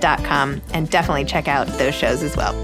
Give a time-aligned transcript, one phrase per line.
[0.00, 2.54] com, and definitely check out those shows as well.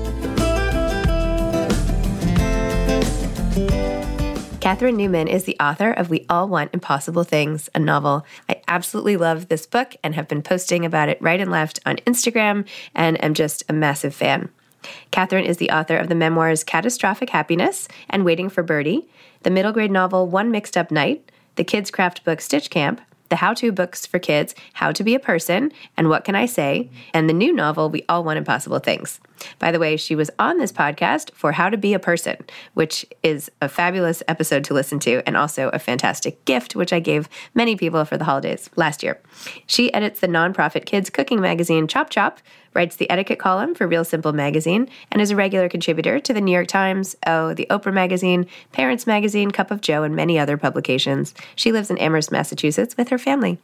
[4.66, 8.26] Catherine Newman is the author of We All Want Impossible Things, a novel.
[8.48, 11.98] I absolutely love this book and have been posting about it right and left on
[11.98, 14.48] Instagram and am just a massive fan.
[15.12, 19.08] Catherine is the author of the memoirs Catastrophic Happiness and Waiting for Birdie,
[19.42, 23.37] the middle grade novel One Mixed Up Night, the kids' craft book Stitch Camp, the
[23.37, 26.91] how to books for kids, How to Be a Person, and What Can I Say,
[27.12, 29.20] and the new novel, We All Want Impossible Things.
[29.59, 32.37] By the way, she was on this podcast for How to Be a Person,
[32.75, 37.00] which is a fabulous episode to listen to and also a fantastic gift, which I
[37.00, 39.20] gave many people for the holidays last year.
[39.67, 42.40] She edits the nonprofit kids cooking magazine Chop Chop,
[42.76, 46.40] writes the etiquette column for Real Simple magazine, and is a regular contributor to the
[46.40, 50.56] New York Times, Oh, the Oprah magazine, Parents magazine, Cup of Jo, and many other
[50.56, 51.34] publications.
[51.56, 53.58] She lives in Amherst, Massachusetts with her family.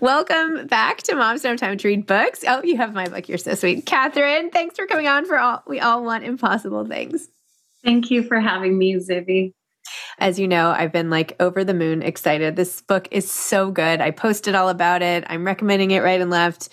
[0.00, 2.44] Welcome back to Moms Don't Have Time to Read Books.
[2.46, 3.28] Oh, you have my book.
[3.28, 3.84] You're so sweet.
[3.84, 7.28] Catherine, thanks for coming on for all We All Want Impossible Things.
[7.82, 9.54] Thank you for having me, Zibby.
[10.18, 12.54] As you know, I've been like over the moon excited.
[12.54, 14.00] This book is so good.
[14.00, 15.24] I posted all about it.
[15.26, 16.68] I'm recommending it right and left.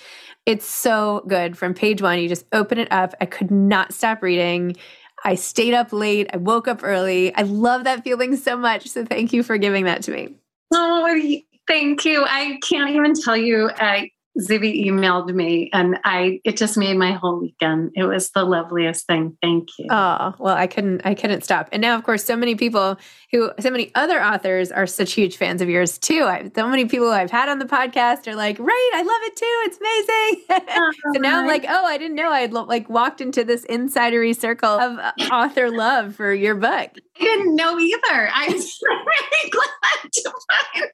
[0.46, 1.58] It's so good.
[1.58, 3.14] From page one, you just open it up.
[3.20, 4.76] I could not stop reading.
[5.24, 6.30] I stayed up late.
[6.34, 7.34] I woke up early.
[7.36, 8.88] I love that feeling so much.
[8.88, 10.36] So thank you for giving that to me.
[10.72, 12.24] Oh, thank you.
[12.28, 13.72] I can't even tell you.
[13.76, 17.92] I Zibby emailed me and I it just made my whole weekend.
[17.96, 19.38] It was the loveliest thing.
[19.42, 19.88] Thank you.
[19.90, 21.70] Oh, well, I couldn't I couldn't stop.
[21.72, 22.98] And now of course so many people
[23.32, 26.24] who so many other authors are such huge fans of yours too.
[26.24, 29.36] I, so many people I've had on the podcast are like, "Right, I love it
[29.36, 29.62] too.
[29.66, 33.66] It's amazing." so now I'm like, "Oh, I didn't know I'd like walked into this
[33.66, 38.30] insidery circle of uh, author love for your book." I didn't know either.
[38.34, 40.34] I'm really glad to
[40.74, 40.92] find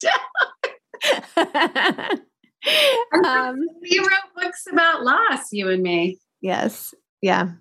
[2.09, 2.19] out.
[3.25, 6.19] um, we wrote books about loss, you and me.
[6.41, 6.93] Yes.
[7.21, 7.51] Yeah.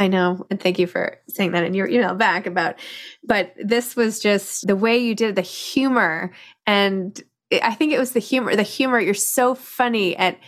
[0.00, 0.46] I know.
[0.50, 2.76] And thank you for saying that in your email back about,
[3.22, 6.32] but this was just the way you did the humor.
[6.66, 7.22] And
[7.62, 8.98] I think it was the humor, the humor.
[8.98, 10.38] You're so funny at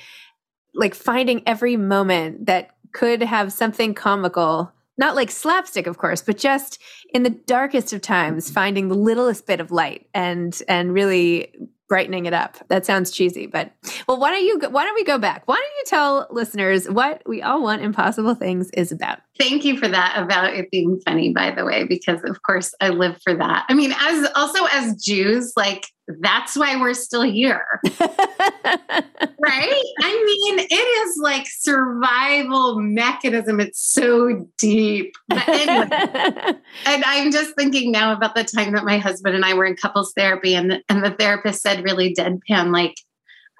[0.75, 6.39] like finding every moment that could have something comical, not like slapstick, of course, but
[6.39, 6.81] just
[7.13, 11.53] in the darkest of times, finding the littlest bit of light and, and really
[11.93, 12.57] brightening it up.
[12.69, 13.71] That sounds cheesy, but
[14.09, 15.43] well, why don't you why don't we go back?
[15.45, 19.19] Why don't you tell listeners what we all want impossible things is about?
[19.39, 22.89] Thank you for that about it being funny by the way because of course I
[22.89, 23.67] live for that.
[23.69, 25.85] I mean, as also as Jews, like
[26.21, 27.65] that's why we're still here.
[27.99, 29.83] right?
[30.01, 33.61] I mean, it is like survival mechanism.
[33.61, 35.15] It's so deep.
[35.29, 35.89] But anyway,
[36.87, 39.77] and I'm just thinking now about the time that my husband and I were in
[39.77, 42.95] couples therapy and, and the therapist said really deadpan, like,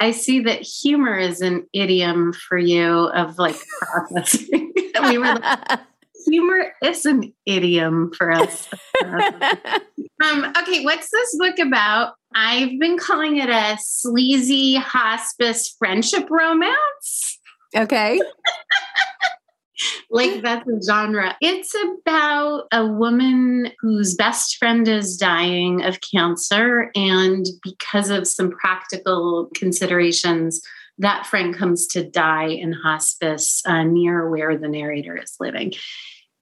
[0.01, 4.73] I see that humor is an idiom for you of like processing.
[5.03, 5.81] we were like,
[6.27, 8.69] humor is an idiom for us.
[9.05, 12.15] um, okay, what's this book about?
[12.35, 17.39] I've been calling it a sleazy hospice friendship romance.
[17.77, 18.21] Okay.
[20.11, 21.37] like that's a genre.
[21.41, 26.91] It's about a woman whose best friend is dying of cancer.
[26.95, 30.63] And because of some practical considerations,
[30.99, 35.73] that friend comes to die in hospice uh, near where the narrator is living.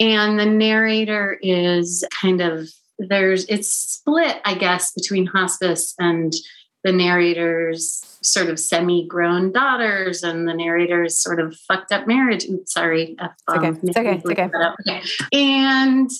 [0.00, 2.68] And the narrator is kind of
[2.98, 6.32] there's it's split, I guess, between hospice and
[6.82, 12.46] the narrator's sort of semi-grown daughters and the narrator's sort of fucked up marriage.
[12.46, 13.16] Oops, sorry.
[13.48, 13.68] okay.
[13.82, 14.14] It's okay.
[14.16, 14.50] It's okay.
[14.88, 15.02] okay.
[15.32, 16.10] And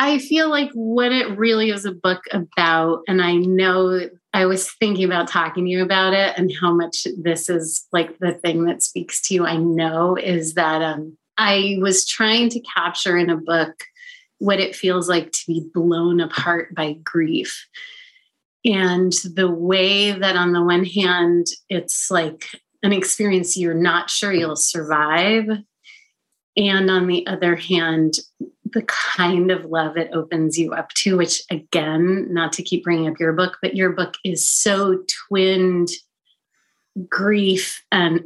[0.00, 4.70] I feel like what it really is a book about, and I know I was
[4.74, 8.64] thinking about talking to you about it and how much this is like the thing
[8.66, 9.46] that speaks to you.
[9.46, 13.84] I know is that um, I was trying to capture in a book
[14.38, 17.66] what it feels like to be blown apart by grief.
[18.64, 22.48] And the way that, on the one hand, it's like
[22.82, 25.48] an experience you're not sure you'll survive.
[26.56, 28.14] And on the other hand,
[28.64, 33.08] the kind of love it opens you up to, which again, not to keep bringing
[33.08, 35.88] up your book, but your book is so twinned
[37.08, 38.20] grief and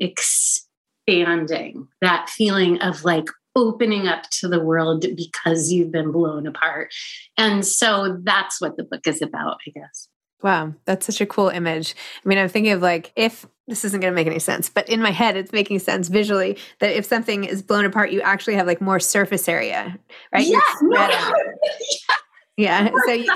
[1.07, 6.93] expanding that feeling of like opening up to the world because you've been blown apart.
[7.37, 10.09] And so that's what the book is about, I guess.
[10.43, 11.95] Wow, that's such a cool image.
[12.25, 14.89] I mean, I'm thinking of like if this isn't going to make any sense, but
[14.89, 18.57] in my head, it's making sense visually that if something is blown apart, you actually
[18.57, 19.99] have like more surface area,
[20.33, 20.47] right?
[20.91, 21.33] Yeah,
[22.57, 22.89] yeah.
[22.89, 22.91] yeah.
[23.07, 23.33] So, you,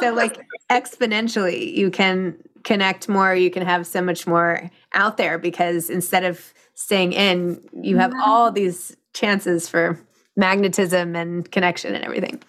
[0.00, 0.38] so like
[0.70, 3.34] exponentially, you can connect more.
[3.34, 8.12] You can have so much more out there because instead of staying in, you have
[8.22, 9.98] all these chances for
[10.36, 12.42] magnetism and connection and everything.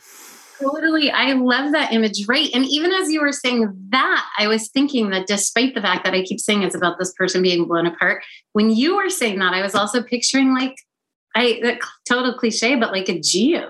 [0.60, 1.12] Totally.
[1.12, 2.28] I love that image.
[2.28, 2.50] Right.
[2.54, 6.14] And even as you were saying that, I was thinking that despite the fact that
[6.14, 9.54] I keep saying it's about this person being blown apart, when you were saying that,
[9.54, 10.76] I was also picturing like
[11.36, 13.70] I that total cliche, but like a geode.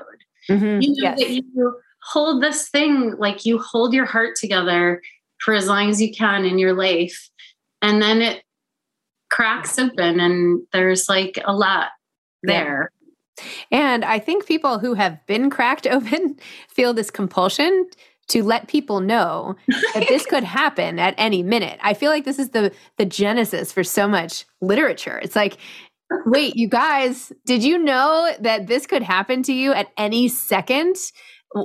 [0.50, 0.82] Mm-hmm.
[0.82, 1.20] You know, yes.
[1.20, 5.02] that you hold this thing, like you hold your heart together
[5.40, 7.30] for as long as you can in your life.
[7.82, 8.44] And then it
[9.30, 11.88] cracks open and there's like a lot
[12.44, 12.92] there.
[13.72, 16.38] And I think people who have been cracked open
[16.70, 17.88] feel this compulsion
[18.28, 19.56] to let people know
[19.94, 21.80] that this could happen at any minute.
[21.84, 25.20] I feel like this is the the genesis for so much literature.
[25.22, 25.58] It's like
[26.26, 30.96] wait, you guys, did you know that this could happen to you at any second?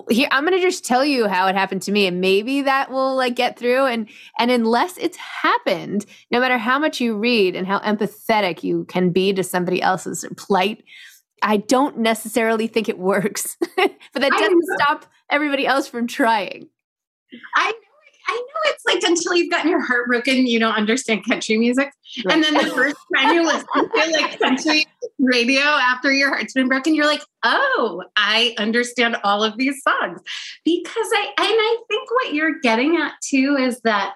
[0.09, 2.90] Here, I'm going to just tell you how it happened to me and maybe that
[2.90, 7.56] will like get through and and unless it's happened, no matter how much you read
[7.56, 10.85] and how empathetic you can be to somebody else's plight,
[11.42, 16.68] I don't necessarily think it works, but that doesn't stop everybody else from trying.
[17.56, 17.73] I
[18.30, 21.90] I know it's like until you've gotten your heart broken, you don't understand country music.
[22.25, 22.34] Right.
[22.34, 24.87] And then the first time you listen to like country
[25.18, 30.20] radio after your heart's been broken, you're like, oh, I understand all of these songs.
[30.64, 34.14] Because I, and I think what you're getting at too is that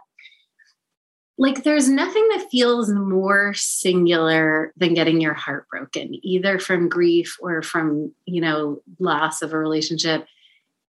[1.36, 7.36] like there's nothing that feels more singular than getting your heart broken either from grief
[7.40, 10.26] or from you know loss of a relationship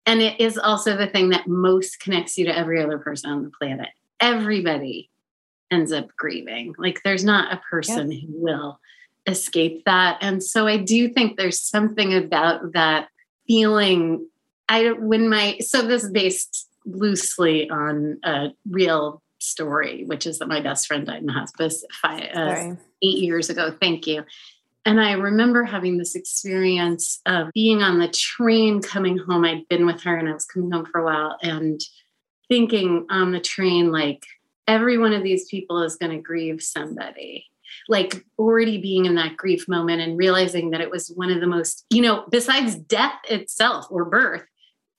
[0.06, 3.44] and it is also the thing that most connects you to every other person on
[3.44, 3.90] the planet.
[4.20, 5.10] Everybody
[5.72, 6.76] ends up grieving.
[6.78, 8.80] Like there's not a person who will
[9.26, 10.18] escape that.
[10.22, 13.08] And so i do think there's something about that
[13.48, 14.28] feeling.
[14.70, 20.48] I when my so this is based loosely on a real story, which is that
[20.48, 23.76] my best friend died in hospice five, uh, eight years ago.
[23.80, 24.24] Thank you.
[24.86, 29.46] And I remember having this experience of being on the train coming home.
[29.46, 31.80] I'd been with her and I was coming home for a while and
[32.50, 34.25] thinking on the train, like,
[34.68, 37.46] every one of these people is going to grieve somebody.
[37.88, 41.48] Like, already being in that grief moment and realizing that it was one of the
[41.48, 44.44] most, you know, besides death itself or birth,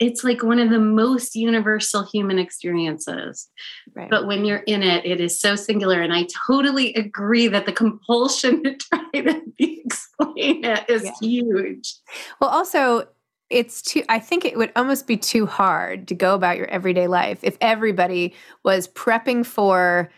[0.01, 3.49] it's like one of the most universal human experiences.
[3.95, 4.11] Right.
[4.11, 6.01] But when you're in it, it is so singular.
[6.01, 11.13] And I totally agree that the compulsion to try to explain it is yeah.
[11.21, 11.95] huge.
[12.41, 13.07] Well, also,
[13.51, 17.07] it's too, I think it would almost be too hard to go about your everyday
[17.07, 18.35] life if everybody
[18.65, 20.11] was prepping for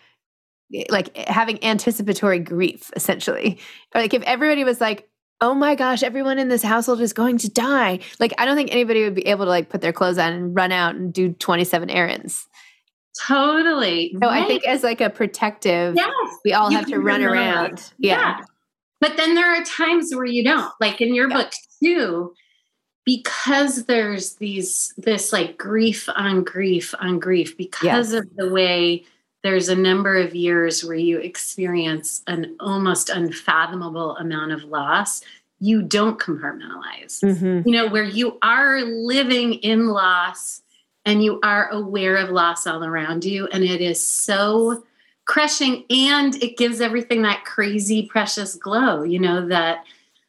[0.74, 3.58] eh, like having anticipatory grief essentially
[3.94, 5.08] or like if everybody was like
[5.40, 8.00] oh my gosh, everyone in this household is going to die.
[8.18, 10.54] Like, I don't think anybody would be able to like put their clothes on and
[10.54, 12.46] run out and do 27 errands.
[13.26, 14.14] Totally.
[14.20, 14.44] So right.
[14.44, 16.10] I think as like a protective, yes.
[16.44, 17.92] we all you have to run around.
[17.98, 18.38] Yeah.
[18.38, 18.40] yeah.
[19.00, 20.72] But then there are times where you don't.
[20.80, 21.36] Like in your yeah.
[21.36, 21.52] book
[21.82, 22.34] too,
[23.04, 28.12] because there's these this like grief on grief on grief because yes.
[28.12, 29.04] of the way
[29.46, 35.22] there's a number of years where you experience an almost unfathomable amount of loss
[35.60, 37.66] you don't compartmentalize mm-hmm.
[37.66, 40.62] you know where you are living in loss
[41.04, 44.82] and you are aware of loss all around you and it is so
[45.24, 49.84] crushing and it gives everything that crazy precious glow you know that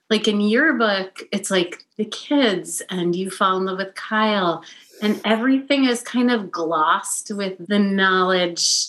[0.09, 4.63] like in your book it's like the kids and you fall in love with kyle
[5.01, 8.87] and everything is kind of glossed with the knowledge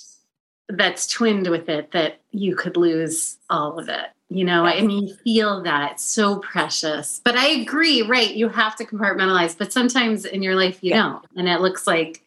[0.69, 4.75] that's twinned with it that you could lose all of it you know yeah.
[4.75, 9.57] and you feel that it's so precious but i agree right you have to compartmentalize
[9.57, 11.03] but sometimes in your life you yeah.
[11.03, 12.23] don't and it looks like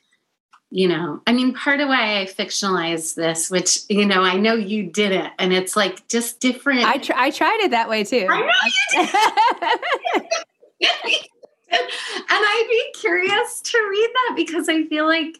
[0.71, 4.55] you know i mean part of why i fictionalized this which you know i know
[4.55, 8.03] you did it and it's like just different i, tr- I tried it that way
[8.03, 8.47] too I know
[8.93, 9.07] you
[10.81, 11.17] did.
[11.71, 11.79] and
[12.29, 15.39] i'd be curious to read that because i feel like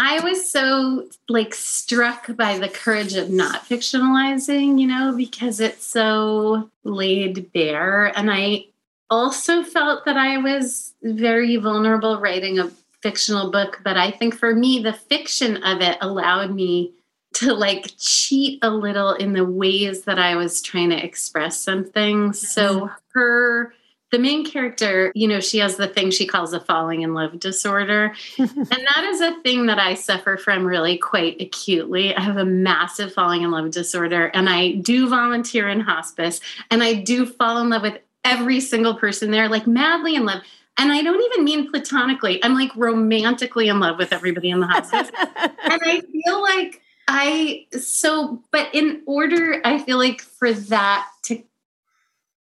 [0.00, 5.84] I was so like struck by the courage of not fictionalizing, you know, because it's
[5.84, 8.16] so laid bare.
[8.16, 8.66] And I
[9.10, 12.70] also felt that I was very vulnerable writing a
[13.02, 13.80] fictional book.
[13.82, 16.92] But I think for me, the fiction of it allowed me
[17.34, 22.32] to like cheat a little in the ways that I was trying to express something.
[22.32, 22.94] So mm-hmm.
[23.14, 23.74] her
[24.10, 27.38] the main character, you know, she has the thing she calls a falling in love
[27.38, 28.14] disorder.
[28.38, 32.14] and that is a thing that I suffer from really quite acutely.
[32.14, 36.82] I have a massive falling in love disorder, and I do volunteer in hospice, and
[36.82, 40.42] I do fall in love with every single person there, like madly in love.
[40.78, 44.66] And I don't even mean platonically, I'm like romantically in love with everybody in the
[44.66, 45.10] hospice.
[45.36, 51.42] and I feel like I, so, but in order, I feel like for that to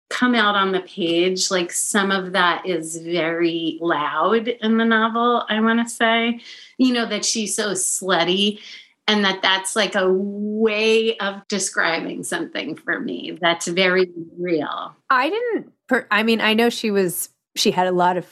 [0.10, 1.50] come out on the page.
[1.52, 6.42] Like some of that is very loud in the novel, I want to say.
[6.78, 8.60] You know, that she's so slutty
[9.08, 14.96] and that that's like a way of describing something for me that's very real.
[15.10, 18.26] I didn't, per- I mean, I know she was, she had a lot of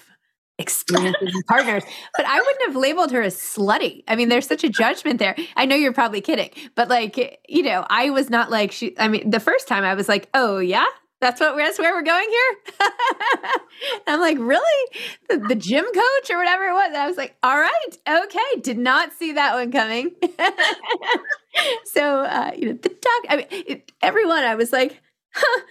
[0.57, 1.83] experiences and partners,
[2.17, 4.03] but I wouldn't have labeled her as slutty.
[4.07, 5.35] I mean, there's such a judgment there.
[5.55, 9.07] I know you're probably kidding, but like, you know, I was not like she, I
[9.07, 10.85] mean, the first time I was like, oh, yeah,
[11.23, 12.89] that's what that's where we're going here.
[14.07, 14.89] I'm like, really?
[15.29, 16.87] The, the, gym coach or whatever it was.
[16.87, 18.61] And I was like, all right, okay.
[18.61, 20.11] Did not see that one coming.
[21.85, 23.23] so uh, you know, the doc.
[23.29, 24.43] I mean, it, everyone.
[24.43, 25.01] I was like,
[25.33, 25.61] huh.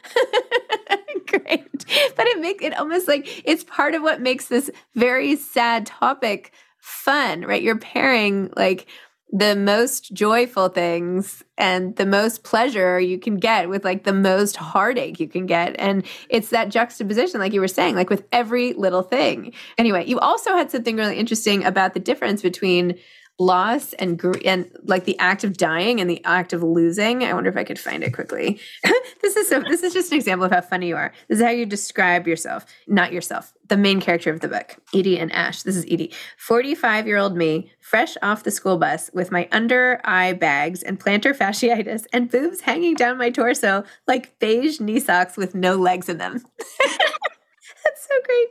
[1.27, 1.85] great.
[2.17, 6.53] But it makes it almost like it's part of what makes this very sad topic
[6.79, 7.63] fun, right?
[7.63, 8.87] You're pairing like
[9.33, 14.57] the most joyful things and the most pleasure you can get with like the most
[14.57, 15.75] heartache you can get.
[15.79, 19.55] And it's that juxtaposition, like you were saying, like with every little thing.
[19.79, 22.99] Anyway, you also had something really interesting about the difference between
[23.39, 27.25] loss and gr- and like the act of dying and the act of losing.
[27.25, 28.61] I wonder if I could find it quickly.
[29.23, 29.61] this is so.
[29.61, 31.13] This is just an example of how funny you are.
[31.29, 33.53] This is how you describe yourself, not yourself.
[33.73, 35.63] The main character of the book, Edie and Ash.
[35.63, 40.83] This is Edie, forty-five-year-old me, fresh off the school bus with my under eye bags
[40.83, 45.77] and plantar fasciitis and boobs hanging down my torso like beige knee socks with no
[45.77, 46.45] legs in them.
[46.59, 48.49] That's so great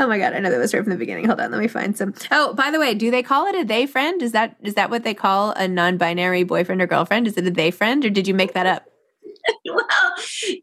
[0.00, 1.26] oh my god, I know that was right from the beginning.
[1.26, 2.12] Hold on, let me find some.
[2.32, 4.20] Oh, by the way, do they call it a they friend?
[4.20, 7.28] Is that is that what they call a non-binary boyfriend or girlfriend?
[7.28, 8.88] Is it a they friend, or did you make that up?
[9.64, 10.14] well,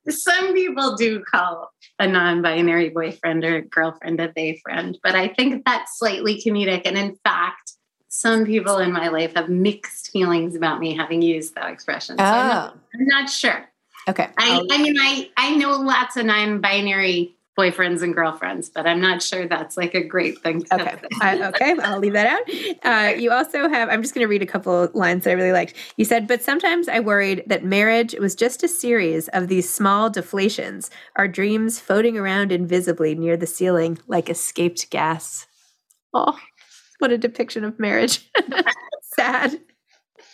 [0.09, 5.63] some people do call a non-binary boyfriend or girlfriend a they friend, but I think
[5.65, 6.81] that's slightly comedic.
[6.85, 7.73] And in fact,
[8.09, 12.17] some people in my life have mixed feelings about me having used that expression.
[12.17, 12.27] So oh.
[12.27, 12.79] I'm, not, oh.
[12.93, 13.69] I'm, not, sure.
[14.07, 14.27] Okay.
[14.37, 19.21] I, I mean, I, I know lots of non-binary boyfriends and girlfriends, but I'm not
[19.21, 20.65] sure that's like a great thing.
[20.71, 20.97] okay.
[21.21, 21.75] uh, okay.
[21.81, 22.85] I'll leave that out.
[22.85, 25.53] Uh, you also have, I'm just going to read a couple lines that I really
[25.53, 25.73] liked.
[25.97, 30.09] You said, but sometimes I worried that marriage was just a series of these small
[30.09, 35.47] deflations, our dreams floating around invisibly near the ceiling like escaped gas.
[36.13, 36.37] Oh,
[36.99, 38.29] what a depiction of marriage.
[39.01, 39.59] Sad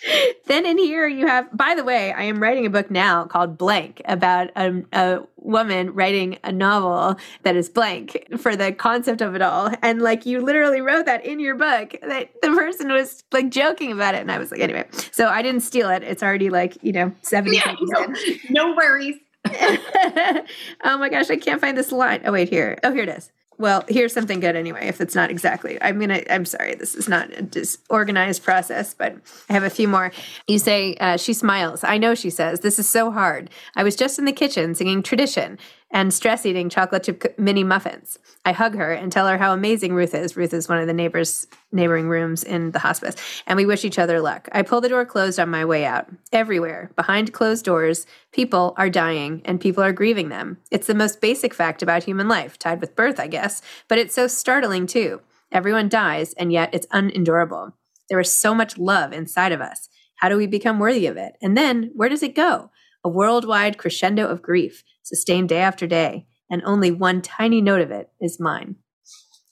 [0.47, 3.57] then in here you have by the way i am writing a book now called
[3.57, 9.35] blank about a, a, woman writing a novel that is blank for the concept of
[9.35, 9.71] it all.
[9.81, 13.91] And like you literally wrote that in your book that the person was like joking
[13.91, 14.21] about it.
[14.21, 14.85] And i was like anyway.
[15.11, 16.03] So i didn't steal it.
[16.03, 18.13] It's already like you know 70 yeah, no,
[18.49, 19.15] no worries.
[20.83, 22.21] Oh my gosh i can't find this line.
[22.25, 22.77] Oh wait here.
[22.83, 24.87] Oh here it is well, here's something good anyway.
[24.87, 26.23] If it's not exactly, I'm gonna.
[26.29, 26.75] I'm sorry.
[26.75, 29.15] This is not a disorganized process, but
[29.49, 30.11] I have a few more.
[30.47, 31.83] You say uh, she smiles.
[31.83, 33.49] I know she says this is so hard.
[33.75, 35.59] I was just in the kitchen singing tradition
[35.91, 38.17] and stress eating chocolate chip mini muffins.
[38.45, 40.35] I hug her and tell her how amazing Ruth is.
[40.35, 43.99] Ruth is one of the neighbors neighboring rooms in the hospice, and we wish each
[43.99, 44.49] other luck.
[44.51, 46.07] I pull the door closed on my way out.
[46.31, 50.57] Everywhere, behind closed doors, people are dying and people are grieving them.
[50.71, 54.15] It's the most basic fact about human life, tied with birth, I guess, but it's
[54.15, 55.21] so startling too.
[55.51, 57.73] Everyone dies, and yet it's unendurable.
[58.09, 59.89] There is so much love inside of us.
[60.15, 61.33] How do we become worthy of it?
[61.41, 62.69] And then where does it go?
[63.03, 67.91] A worldwide crescendo of grief sustained day after day, and only one tiny note of
[67.91, 68.75] it is mine.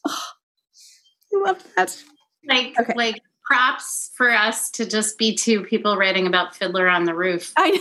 [0.05, 0.27] Oh,
[1.33, 1.97] I love that.
[2.47, 2.93] Like, okay.
[2.95, 7.51] like props for us to just be two people writing about Fiddler on the Roof.
[7.57, 7.79] I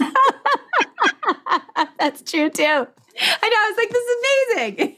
[1.98, 2.64] That's true too.
[2.64, 3.56] I know.
[3.56, 4.16] I was like, this is
[4.54, 4.96] amazing.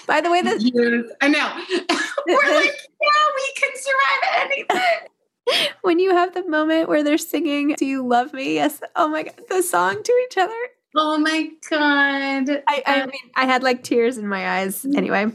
[0.06, 0.64] By the way, this
[1.20, 1.52] I know.
[2.26, 5.09] We're like, yeah, we can survive anything.
[5.82, 8.80] When you have the moment where they're singing "Do You Love Me?" Yes.
[8.96, 10.58] Oh my god, the song to each other.
[10.96, 12.62] Oh my god!
[12.66, 14.84] I, I um, mean, I had like tears in my eyes.
[14.84, 15.26] Anyway,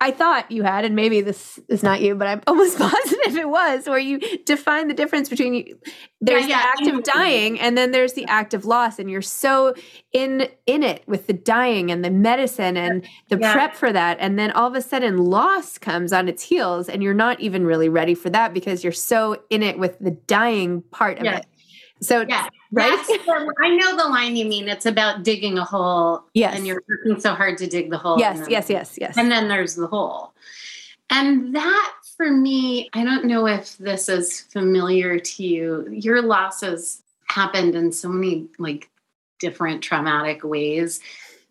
[0.00, 3.48] I thought you had, and maybe this is not you, but I'm almost positive it
[3.48, 5.78] was, where you define the difference between you.
[6.22, 9.10] There's yeah, yeah, the act of dying, and then there's the act of loss, and
[9.10, 9.74] you're so
[10.14, 13.52] in in it with the dying and the medicine and the yeah.
[13.52, 17.02] prep for that, and then all of a sudden loss comes on its heels, and
[17.02, 20.80] you're not even really ready for that because you're so in it with the dying
[20.80, 21.44] part of it.
[22.04, 22.98] So yeah, right.
[23.62, 24.68] I know the line you mean.
[24.68, 26.24] It's about digging a hole.
[26.34, 28.18] Yes, and you're working so hard to dig the hole.
[28.18, 29.16] Yes, then, yes, yes, yes.
[29.16, 30.34] And then there's the hole,
[31.10, 35.88] and that for me, I don't know if this is familiar to you.
[35.90, 38.88] Your losses happened in so many like
[39.40, 41.00] different traumatic ways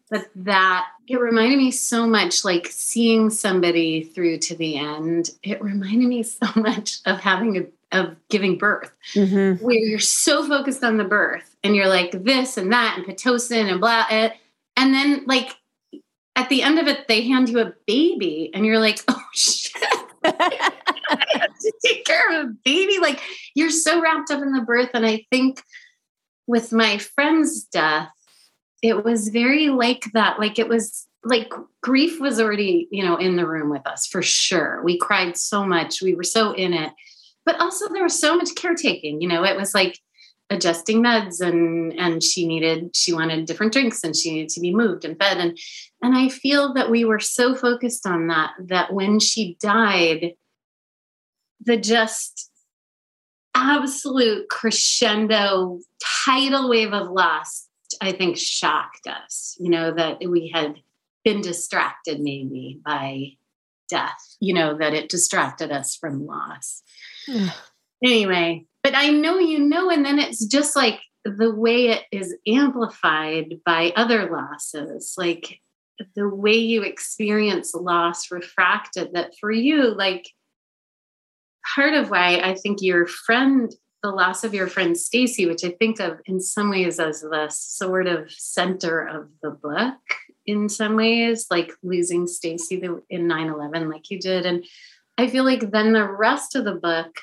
[0.09, 5.61] but that it reminded me so much like seeing somebody through to the end it
[5.61, 9.63] reminded me so much of having a of giving birth, mm-hmm.
[9.63, 13.71] where you're so focused on the birth and you're like this and that and pitocin
[13.71, 14.29] and blah, eh,
[14.75, 15.55] and then like
[16.35, 19.81] at the end of it, they hand you a baby and you're like, oh shit.
[20.25, 22.99] I have to take care of a baby.
[22.99, 23.21] Like
[23.55, 24.89] you're so wrapped up in the birth.
[24.93, 25.61] And I think
[26.47, 28.09] with my friend's death,
[28.81, 30.39] it was very like that.
[30.39, 34.21] Like it was like grief was already, you know, in the room with us for
[34.21, 34.81] sure.
[34.83, 36.01] We cried so much.
[36.01, 36.91] We were so in it
[37.45, 39.99] but also there was so much caretaking you know it was like
[40.49, 44.73] adjusting meds and and she needed she wanted different drinks and she needed to be
[44.73, 45.37] moved and fed.
[45.37, 45.57] And
[46.01, 50.33] and i feel that we were so focused on that that when she died
[51.65, 52.51] the just
[53.55, 55.79] absolute crescendo
[56.25, 57.67] tidal wave of loss
[58.01, 60.75] i think shocked us you know that we had
[61.23, 63.27] been distracted maybe by
[63.89, 66.83] death you know that it distracted us from loss
[68.03, 72.35] anyway, but I know you know, and then it's just like the way it is
[72.47, 75.59] amplified by other losses, like
[76.15, 80.29] the way you experience loss refracted that for you, like
[81.75, 85.69] part of why I think your friend, the loss of your friend Stacy, which I
[85.69, 89.99] think of in some ways as the sort of center of the book,
[90.45, 94.45] in some ways, like losing Stacy in 9 11, like you did.
[94.45, 94.65] And
[95.17, 97.15] I feel like then the rest of the book,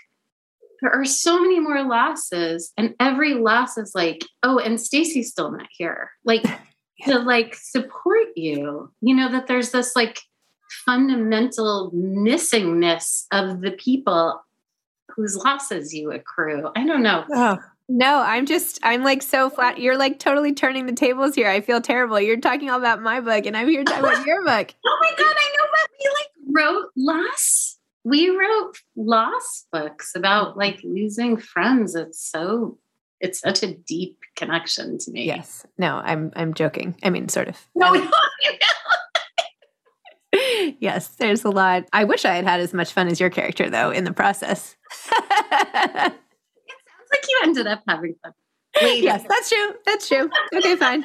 [0.81, 5.50] there are so many more losses, and every loss is like, oh, and Stacy's still
[5.50, 6.11] not here.
[6.24, 6.44] Like,
[7.05, 10.20] to like support you, you know, that there's this like
[10.85, 14.40] fundamental missingness of the people
[15.09, 16.70] whose losses you accrue.
[16.76, 17.24] I don't know.
[17.33, 17.59] Oh.
[17.92, 19.81] No, I'm just, I'm like so flat.
[19.81, 21.48] You're like totally turning the tables here.
[21.48, 22.20] I feel terrible.
[22.20, 24.72] You're talking all about my book, and I'm here talking about your book.
[24.87, 27.80] Oh my God, I know what we like wrote loss.
[28.05, 31.95] We wrote loss books about like losing friends.
[31.95, 32.79] It's so,
[33.21, 35.25] it's such a deep connection to me.
[35.25, 35.67] Yes.
[35.77, 36.97] No, I'm, I'm joking.
[37.03, 37.59] I mean, sort of.
[37.75, 38.11] No, um, no,
[40.81, 41.85] yes, there's a lot.
[41.93, 44.77] I wish I had had as much fun as your character, though, in the process.
[44.93, 46.15] it sounds
[47.11, 48.33] like you ended up having fun.
[48.83, 49.03] Wait.
[49.05, 49.75] Yes, that's true.
[49.85, 50.31] That's true.
[50.55, 51.05] Okay, fine.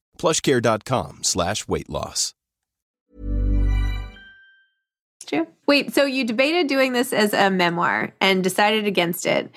[0.21, 2.35] Plushcare.com slash weight loss.
[5.25, 5.47] True.
[5.67, 9.49] Wait, so you debated doing this as a memoir and decided against it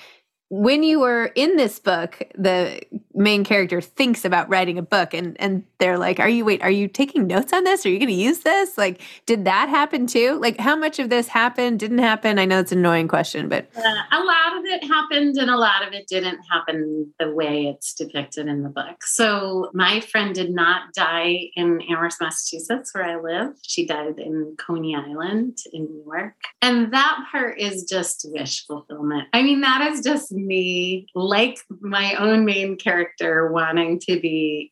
[0.49, 2.79] when you were in this book, the
[3.15, 6.71] main character thinks about writing a book and and they're like, Are you wait, are
[6.71, 7.85] you taking notes on this?
[7.85, 8.77] Are you gonna use this?
[8.77, 10.37] Like, did that happen too?
[10.39, 12.37] Like how much of this happened, didn't happen?
[12.37, 13.81] I know it's an annoying question, but uh,
[14.11, 17.93] a lot of it happened and a lot of it didn't happen the way it's
[17.93, 19.03] depicted in the book.
[19.03, 23.55] So my friend did not die in Amherst, Massachusetts, where I live.
[23.63, 26.35] She died in Coney Island in New York.
[26.61, 29.27] And that part is just wish fulfillment.
[29.33, 34.71] I mean, that is just me, like my own main character, wanting to be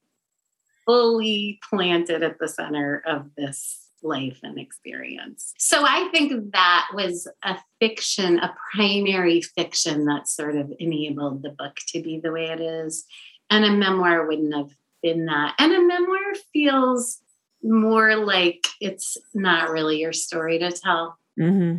[0.86, 5.54] fully planted at the center of this life and experience.
[5.58, 11.50] So I think that was a fiction, a primary fiction that sort of enabled the
[11.50, 13.06] book to be the way it is.
[13.50, 15.56] And a memoir wouldn't have been that.
[15.58, 17.22] And a memoir feels
[17.64, 21.18] more like it's not really your story to tell.
[21.40, 21.78] Mm-hmm.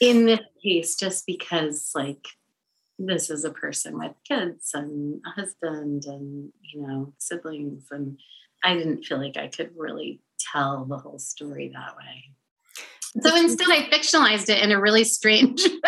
[0.00, 2.26] In this case, just because, like,
[2.98, 8.18] this is a person with kids and a husband and you know siblings and
[8.64, 10.20] i didn't feel like i could really
[10.52, 12.24] tell the whole story that way.
[13.22, 15.80] So instead i fictionalized it in a really strange way.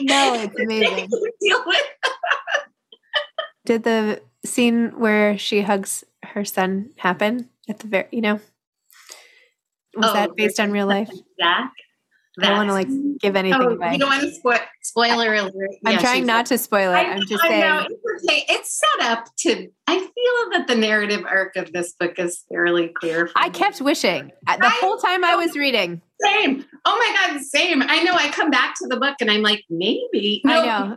[0.00, 1.08] No it's amazing.
[1.40, 1.82] deal with
[3.66, 8.40] did the scene where she hugs her son happen at the very you know?
[9.96, 11.10] Was oh, that based on real life?
[11.40, 11.72] Jack?
[12.40, 13.92] I don't want to like give anything oh, away.
[13.92, 15.70] You don't want to spoil spoiler alert.
[15.84, 16.96] I'm yeah, trying not to spoil it.
[16.96, 17.60] I, am just I saying.
[17.60, 18.44] Know, it's, okay.
[18.48, 19.68] it's set up to.
[19.86, 23.30] I feel that the narrative arc of this book is fairly clear.
[23.36, 23.54] I me.
[23.54, 26.00] kept wishing the I, whole time I was reading.
[26.20, 26.64] Same.
[26.84, 27.82] Oh my god, same.
[27.82, 28.14] I know.
[28.14, 30.42] I come back to the book and I'm like, maybe.
[30.44, 30.60] No.
[30.60, 30.96] I know.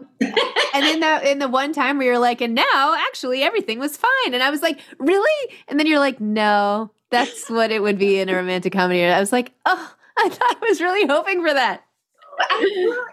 [0.74, 3.98] and then the in the one time we were like, and now actually everything was
[3.98, 5.56] fine, and I was like, really?
[5.68, 9.02] And then you're like, no, that's what it would be in a romantic comedy.
[9.02, 11.84] And I was like, oh I thought I was really hoping for that.
[12.40, 13.08] I,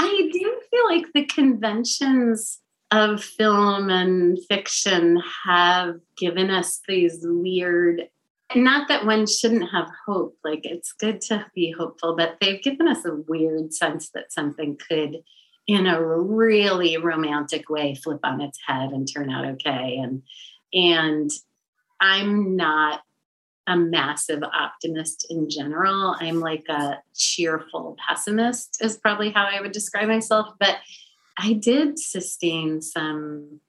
[0.00, 8.08] I do feel like the conventions of film and fiction have given us these weird
[8.56, 10.36] not that one shouldn't have hope.
[10.44, 14.76] Like it's good to be hopeful, but they've given us a weird sense that something
[14.88, 15.18] could,
[15.66, 19.98] in a really romantic way, flip on its head and turn out okay.
[20.02, 20.22] And
[20.72, 21.30] and
[22.00, 23.02] I'm not
[23.70, 26.16] a massive optimist in general.
[26.18, 30.48] I'm like a cheerful pessimist, is probably how I would describe myself.
[30.58, 30.76] But
[31.38, 33.60] I did sustain some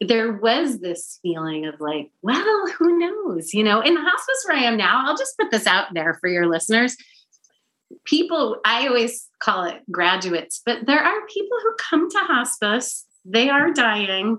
[0.00, 3.54] there was this feeling of like, well, who knows?
[3.54, 6.14] You know, in the hospice where I am now, I'll just put this out there
[6.20, 6.96] for your listeners.
[8.04, 13.48] People, I always call it graduates, but there are people who come to hospice, they
[13.48, 14.38] are dying,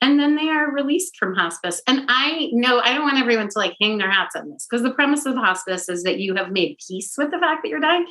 [0.00, 1.80] and then they are released from hospice.
[1.86, 4.82] And I know I don't want everyone to like hang their hats on this because
[4.82, 7.80] the premise of hospice is that you have made peace with the fact that you're
[7.80, 8.06] dying.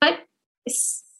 [0.00, 0.20] But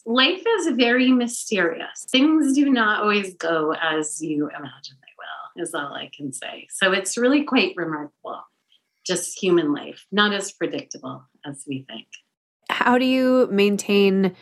[0.04, 2.06] life is very mysterious.
[2.10, 6.66] Things do not always go as you imagine they will, is all I can say.
[6.70, 8.42] So it's really quite remarkable,
[9.06, 12.06] just human life, not as predictable as we think.
[12.70, 14.34] How do you maintain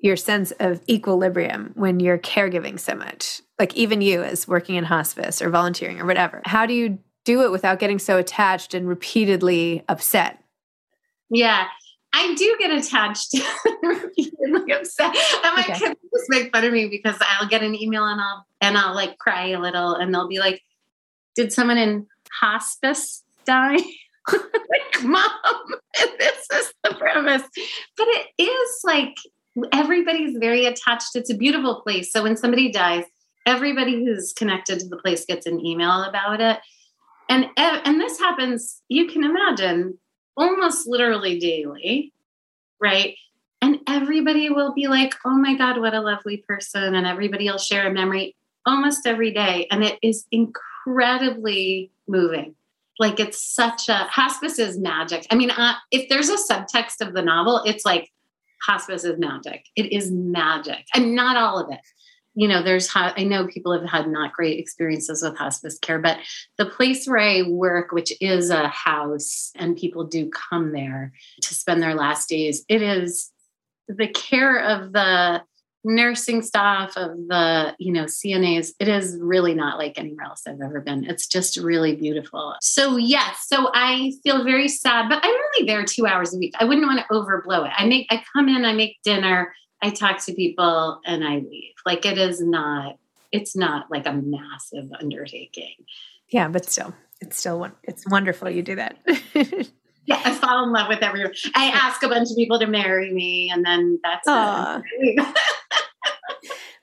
[0.00, 3.42] your sense of equilibrium when you're caregiving so much?
[3.58, 7.42] Like, even you as working in hospice or volunteering or whatever, how do you do
[7.42, 10.42] it without getting so attached and repeatedly upset?
[11.30, 11.66] Yeah,
[12.12, 13.44] I do get attached and
[13.82, 15.14] repeatedly upset.
[15.44, 15.78] And my okay.
[15.78, 18.94] kids just make fun of me because I'll get an email and I'll and I'll
[18.94, 20.62] like cry a little and they'll be like,
[21.36, 22.06] Did someone in
[22.40, 23.76] hospice die?
[24.32, 25.30] like, mom,
[26.18, 27.42] this is the premise.
[27.96, 29.16] But it is like
[29.72, 31.14] everybody's very attached.
[31.14, 32.12] It's a beautiful place.
[32.12, 33.04] So when somebody dies,
[33.46, 36.58] everybody who's connected to the place gets an email about it.
[37.28, 39.98] And and this happens, you can imagine
[40.36, 42.12] almost literally daily,
[42.80, 43.16] right?
[43.60, 46.94] And everybody will be like, oh my God, what a lovely person.
[46.94, 49.66] And everybody will share a memory almost every day.
[49.70, 52.54] And it is incredibly moving.
[52.98, 55.26] Like it's such a hospice is magic.
[55.30, 58.10] I mean, uh, if there's a subtext of the novel, it's like
[58.66, 59.64] hospice is magic.
[59.76, 60.86] It is magic.
[60.94, 61.80] And not all of it
[62.38, 66.18] you know, there's, I know people have had not great experiences with hospice care, but
[66.56, 71.52] the place where I work, which is a house and people do come there to
[71.52, 73.32] spend their last days, it is
[73.88, 75.42] the care of the
[75.84, 80.60] nursing staff of the you know cnas it is really not like anywhere else i've
[80.60, 85.30] ever been it's just really beautiful so yes so i feel very sad but i'm
[85.30, 88.22] only there two hours a week i wouldn't want to overblow it i make i
[88.34, 91.74] come in i make dinner I talk to people and I leave.
[91.86, 92.98] Like it is not,
[93.30, 95.74] it's not like a massive undertaking.
[96.30, 98.98] Yeah, but still, it's still it's wonderful you do that.
[100.04, 101.32] yeah, I fall in love with everyone.
[101.54, 105.36] I ask a bunch of people to marry me, and then that's it.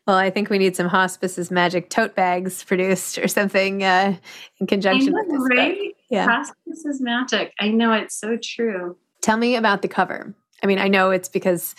[0.07, 4.15] well, I think we need some hospices magic tote bags produced or something uh,
[4.59, 5.57] in conjunction know, with this.
[5.57, 5.77] Right?
[5.77, 5.95] Book.
[6.09, 7.53] Yeah, hospice is magic.
[7.59, 8.97] I know it's so true.
[9.21, 10.35] Tell me about the cover.
[10.63, 11.75] I mean, I know it's because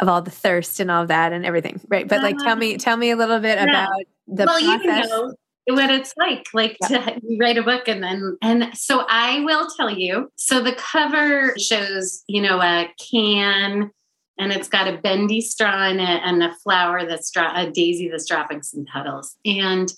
[0.00, 2.08] of all the thirst and all that and everything, right?
[2.08, 3.64] But like, tell me, tell me a little bit yeah.
[3.64, 3.90] about
[4.26, 5.04] the well, process.
[5.04, 5.34] You know
[5.68, 7.04] what it's like like yeah.
[7.04, 11.54] to write a book and then and so i will tell you so the cover
[11.56, 13.90] shows you know a can
[14.38, 18.08] and it's got a bendy straw in it and a flower that's dro- a daisy
[18.08, 19.92] that's dropping some petals and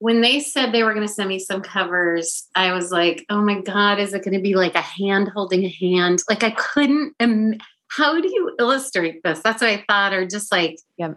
[0.00, 3.42] when they said they were going to send me some covers, I was like, oh
[3.42, 6.22] my God, is it going to be like a hand holding a hand?
[6.26, 9.40] Like I couldn't, Im- how do you illustrate this?
[9.40, 11.14] That's what I thought, or just like, yeah.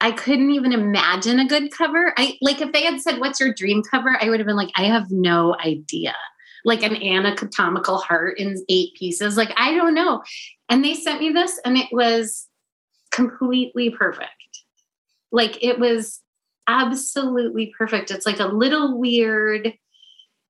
[0.00, 2.12] I couldn't even imagine a good cover.
[2.18, 4.18] I like if they had said, What's your dream cover?
[4.20, 6.14] I would have been like, I have no idea.
[6.64, 9.36] Like an anatomical heart in eight pieces.
[9.36, 10.22] Like, I don't know.
[10.68, 12.48] And they sent me this, and it was
[13.10, 14.30] completely perfect.
[15.30, 16.20] Like, it was
[16.66, 18.10] absolutely perfect.
[18.10, 19.74] It's like a little weird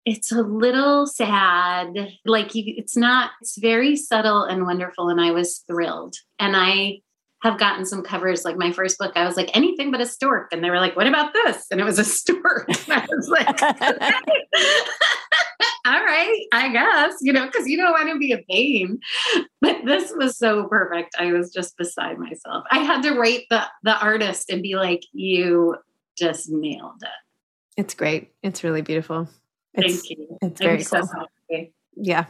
[0.05, 2.13] it's a little sad.
[2.25, 5.09] Like you, it's not, it's very subtle and wonderful.
[5.09, 6.17] And I was thrilled.
[6.39, 7.01] And I
[7.43, 8.45] have gotten some covers.
[8.45, 10.49] Like my first book, I was like, anything but a stork.
[10.53, 11.67] And they were like, what about this?
[11.71, 12.69] And it was a stork.
[12.87, 13.61] And I was like,
[16.55, 19.01] I guess, you know, because you don't want to be a pain.
[19.61, 21.17] But this was so perfect.
[21.19, 22.65] I was just beside myself.
[22.71, 25.77] I had to write the the artist and be like, you
[26.17, 27.81] just nailed it.
[27.81, 28.33] It's great.
[28.43, 29.29] It's really beautiful.
[29.75, 30.39] It's, Thank you.
[30.43, 31.09] It's very I'm cool.
[31.51, 32.27] So yeah.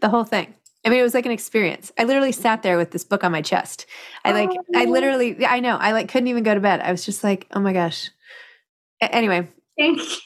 [0.00, 0.54] The whole thing.
[0.84, 1.92] I mean, it was like an experience.
[1.96, 3.86] I literally sat there with this book on my chest.
[4.24, 6.80] I like, oh, I literally, I know, I like couldn't even go to bed.
[6.80, 8.10] I was just like, oh my gosh.
[9.00, 9.48] A- anyway.
[9.78, 10.16] Thank you.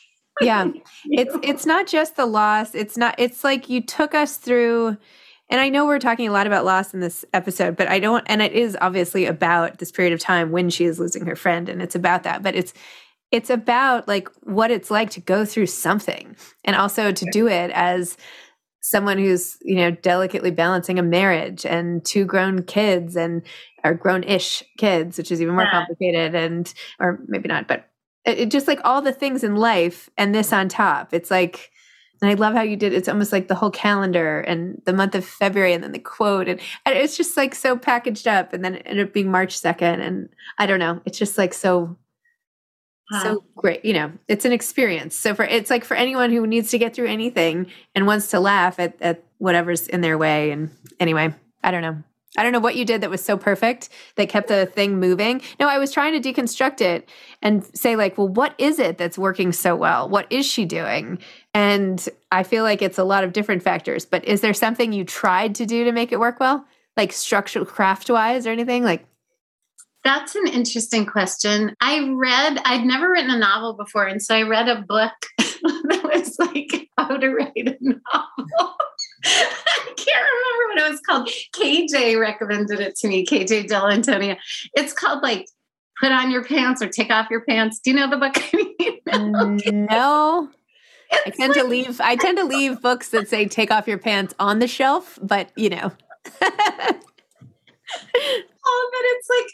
[0.40, 0.68] Yeah.
[1.04, 2.74] It's, it's not just the loss.
[2.74, 4.96] It's not, it's like you took us through,
[5.48, 8.24] and I know we're talking a lot about loss in this episode, but I don't,
[8.26, 11.68] and it is obviously about this period of time when she is losing her friend
[11.68, 12.74] and it's about that, but it's,
[13.32, 17.70] it's about like what it's like to go through something and also to do it
[17.72, 18.16] as
[18.80, 23.42] someone who's you know delicately balancing a marriage and two grown kids and
[23.82, 25.72] or grown-ish kids which is even more yeah.
[25.72, 27.88] complicated and or maybe not but
[28.26, 31.14] it, it, just like all the things in life and this on top.
[31.14, 31.70] It's like
[32.22, 35.14] and I love how you did it's almost like the whole calendar and the month
[35.14, 38.64] of February and then the quote and, and it's just like so packaged up and
[38.64, 41.96] then it ended up being March 2nd and I don't know it's just like so
[43.22, 45.14] so great you know it's an experience.
[45.14, 48.40] So for it's like for anyone who needs to get through anything and wants to
[48.40, 52.02] laugh at, at whatever's in their way and anyway i don't know
[52.36, 55.40] i don't know what you did that was so perfect that kept the thing moving
[55.58, 57.08] no i was trying to deconstruct it
[57.42, 61.18] and say like well what is it that's working so well what is she doing
[61.54, 65.04] and i feel like it's a lot of different factors but is there something you
[65.04, 66.64] tried to do to make it work well
[66.96, 69.06] like structural craft wise or anything like
[70.06, 71.74] that's an interesting question.
[71.80, 74.06] I read, I'd never written a novel before.
[74.06, 78.76] And so I read a book that was like how to write a novel.
[79.24, 81.28] I can't remember what it was called.
[81.54, 84.36] KJ recommended it to me, KJ Dell'Antonia.
[84.74, 85.46] It's called like
[86.00, 87.80] Put on Your Pants or Take Off Your Pants.
[87.80, 88.34] Do you know the book?
[88.52, 89.02] I mean?
[89.08, 90.50] Mm, no.
[91.12, 93.98] I tend like, to leave I tend to leave books that say take off your
[93.98, 95.92] pants on the shelf, but you know.
[96.42, 97.00] oh,
[98.10, 99.52] but it's like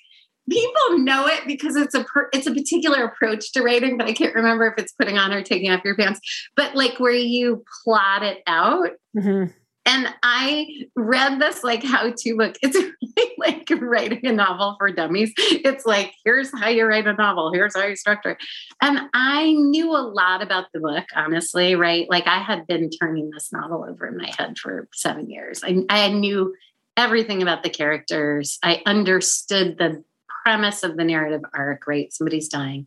[0.50, 4.12] people know it because it's a per, it's a particular approach to writing but i
[4.12, 6.20] can't remember if it's putting on or taking off your pants.
[6.56, 8.90] But like where you plot it out.
[9.16, 9.52] Mm-hmm.
[9.84, 12.56] and i read this like how to book.
[12.62, 12.76] It's
[13.16, 15.32] really like writing a novel for dummies.
[15.36, 17.52] It's like here's how you write a novel.
[17.52, 18.38] Here's how you structure it.
[18.80, 22.06] And i knew a lot about the book honestly right?
[22.10, 25.62] Like i had been turning this novel over in my head for seven years.
[25.62, 26.54] I, I knew
[26.96, 28.58] everything about the characters.
[28.62, 30.04] I understood the
[30.42, 32.12] premise of the narrative arc, right?
[32.12, 32.86] Somebody's dying.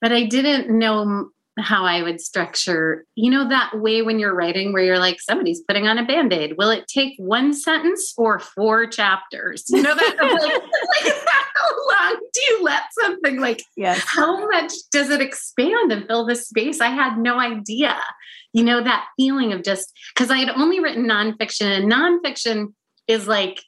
[0.00, 4.72] But I didn't know how I would structure, you know, that way when you're writing
[4.72, 6.54] where you're like, somebody's putting on a band aid.
[6.56, 9.64] Will it take one sentence or four chapters?
[9.68, 11.14] You know, that like, like,
[11.54, 14.02] how long do you let something like, yes.
[14.06, 16.80] how much does it expand and fill the space?
[16.80, 17.98] I had no idea.
[18.54, 22.72] You know, that feeling of just because I had only written nonfiction and nonfiction
[23.08, 23.62] is like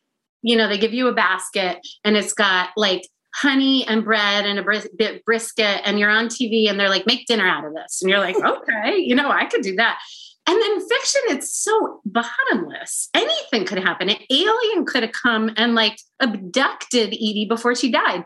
[0.44, 4.58] you know, they give you a basket and it's got like honey and bread and
[4.58, 7.74] a bris- bit brisket and you're on TV and they're like, make dinner out of
[7.74, 8.02] this.
[8.02, 9.98] And you're like, okay, you know, I could do that.
[10.46, 13.08] And then fiction, it's so bottomless.
[13.14, 14.10] Anything could happen.
[14.10, 18.24] An alien could have come and like abducted Edie before she died.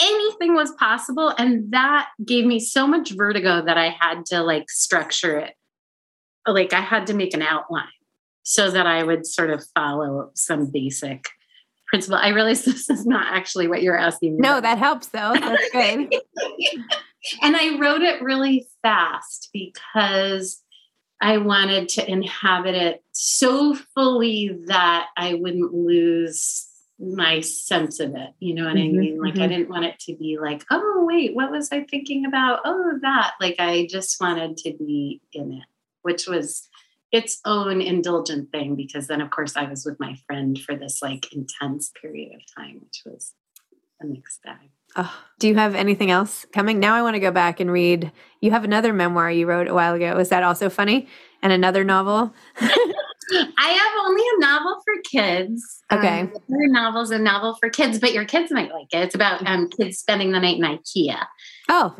[0.00, 1.34] Anything was possible.
[1.36, 5.52] And that gave me so much vertigo that I had to like structure it.
[6.46, 7.84] Like I had to make an outline
[8.42, 11.26] so that I would sort of follow some basic
[11.90, 12.18] principle.
[12.18, 14.40] I realize this is not actually what you're asking me.
[14.40, 14.62] No, about.
[14.62, 15.34] that helps though.
[15.34, 16.14] That's good.
[17.42, 20.62] and I wrote it really fast because
[21.20, 26.66] I wanted to inhabit it so fully that I wouldn't lose
[26.98, 28.30] my sense of it.
[28.40, 29.20] You know what mm-hmm, I mean?
[29.20, 29.42] Like mm-hmm.
[29.42, 32.60] I didn't want it to be like, oh wait, what was I thinking about?
[32.64, 33.32] Oh, that.
[33.40, 35.64] Like I just wanted to be in it,
[36.02, 36.68] which was
[37.12, 41.00] its own indulgent thing because then of course I was with my friend for this
[41.02, 43.34] like intense period of time, which was
[44.02, 44.70] a mixed bag.
[44.96, 46.80] Oh, do you have anything else coming?
[46.80, 48.10] Now I want to go back and read.
[48.40, 50.16] You have another memoir you wrote a while ago.
[50.16, 51.06] Was that also funny?
[51.42, 52.34] And another novel?
[53.58, 55.82] I have only a novel for kids.
[55.92, 56.20] Okay.
[56.22, 59.04] Um, novel's a novel for kids, but your kids might like it.
[59.04, 61.24] It's about um, kids spending the night in IKEA.
[61.68, 61.96] Oh.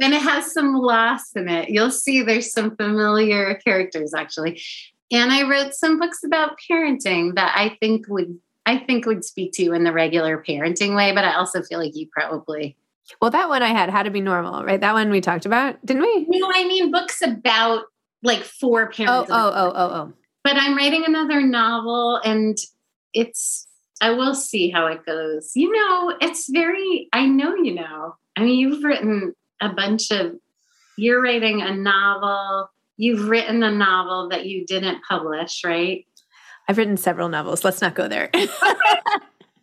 [0.00, 1.70] And it has some loss in it.
[1.70, 4.60] You'll see there's some familiar characters actually.
[5.12, 9.52] And I wrote some books about parenting that I think would I think would speak
[9.54, 12.76] to you in the regular parenting way, but I also feel like you probably
[13.20, 14.80] Well, that one I had how to be normal, right?
[14.80, 16.26] That one we talked about, didn't we?
[16.28, 17.84] No, I mean books about
[18.22, 19.30] like for parents.
[19.30, 20.12] Oh, oh, oh, oh, oh.
[20.42, 22.56] But I'm writing another novel and
[23.12, 23.66] it's
[24.00, 25.52] I will see how it goes.
[25.54, 28.16] You know, it's very I know you know.
[28.36, 30.32] I mean, you've written a bunch of
[30.96, 32.70] you're writing a novel.
[32.96, 36.06] You've written a novel that you didn't publish right?
[36.68, 37.64] I've written several novels.
[37.64, 38.30] Let's not go there.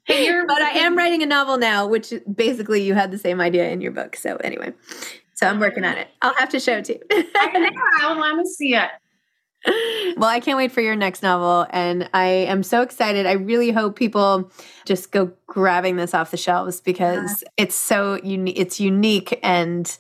[0.08, 3.80] But i am writing a novel now which basically you had the same idea in
[3.80, 4.18] your book.
[4.18, 4.74] So anyway
[5.42, 6.08] so i'm working on it.
[6.22, 7.02] I'll have to show it to you.
[7.36, 7.70] I know.
[8.02, 8.90] I want to see it
[9.66, 11.68] well, I can't wait for your next novel.
[11.70, 13.26] And I am so excited.
[13.26, 14.52] I really hope people
[14.86, 17.64] just go grabbing this off the shelves because yeah.
[17.64, 18.60] it's so unique.
[18.60, 19.98] It's unique and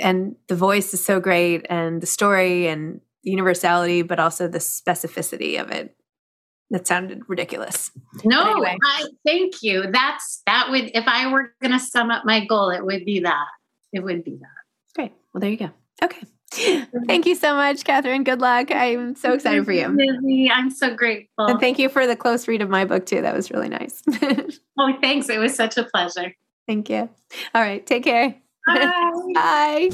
[0.00, 4.58] and the voice is so great and the story and the universality, but also the
[4.58, 5.94] specificity of it.
[6.70, 7.90] That sounded ridiculous.
[8.24, 8.78] No, anyway.
[8.82, 9.90] I thank you.
[9.92, 13.46] That's that would if I were gonna sum up my goal, it would be that.
[13.92, 14.94] it would be that.
[14.94, 15.12] Great.
[15.32, 15.70] Well, there you go.
[16.02, 16.22] Okay.
[17.06, 18.24] Thank you so much, Catherine.
[18.24, 18.70] Good luck.
[18.70, 19.88] I'm so excited for you.
[19.88, 21.46] Lizzie, I'm so grateful.
[21.46, 23.22] And thank you for the close read of my book, too.
[23.22, 24.02] That was really nice.
[24.78, 25.28] oh, thanks.
[25.28, 26.34] It was such a pleasure.
[26.66, 27.08] Thank you.
[27.54, 27.84] All right.
[27.86, 28.34] Take care.
[28.66, 28.92] Bye.
[29.34, 29.88] Bye.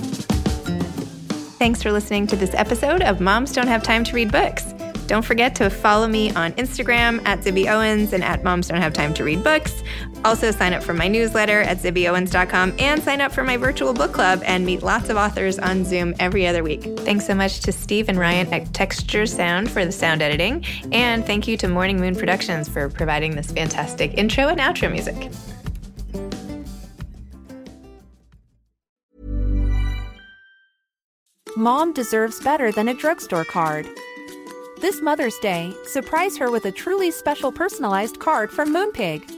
[1.58, 4.64] Thanks for listening to this episode of Moms Don't Have Time to Read Books.
[5.08, 8.92] Don't forget to follow me on Instagram at Zibby Owens and at Moms Don't Have
[8.92, 9.82] Time to Read Books.
[10.24, 14.12] Also, sign up for my newsletter at zibbyowens.com and sign up for my virtual book
[14.12, 16.82] club and meet lots of authors on Zoom every other week.
[17.00, 20.64] Thanks so much to Steve and Ryan at Texture Sound for the sound editing.
[20.92, 25.30] And thank you to Morning Moon Productions for providing this fantastic intro and outro music.
[31.56, 33.84] Mom deserves better than a drugstore card.
[34.80, 39.37] This Mother's Day, surprise her with a truly special personalized card from Moonpig.